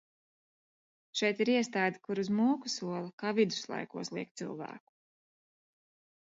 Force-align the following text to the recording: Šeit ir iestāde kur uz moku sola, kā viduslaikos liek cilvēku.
Šeit 1.19 1.43
ir 1.43 1.51
iestāde 1.55 2.01
kur 2.07 2.21
uz 2.23 2.31
moku 2.37 2.71
sola, 2.77 3.03
kā 3.25 3.35
viduslaikos 3.41 4.11
liek 4.19 4.33
cilvēku. 4.43 4.87